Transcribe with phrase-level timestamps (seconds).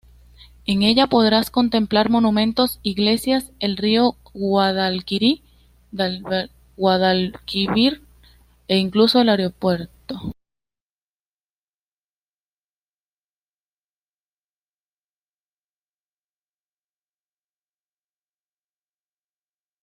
[0.65, 5.43] En ella podrás contemplar monumentos, iglesias, el rio Guadalquivir
[8.67, 10.33] e incluso el aeropuerto.